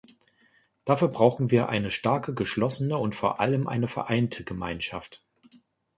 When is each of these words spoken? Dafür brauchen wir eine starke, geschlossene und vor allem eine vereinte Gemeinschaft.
Dafür 0.83 1.09
brauchen 1.09 1.51
wir 1.51 1.69
eine 1.69 1.91
starke, 1.91 2.33
geschlossene 2.33 2.97
und 2.97 3.13
vor 3.13 3.39
allem 3.39 3.67
eine 3.67 3.87
vereinte 3.87 4.43
Gemeinschaft. 4.43 5.23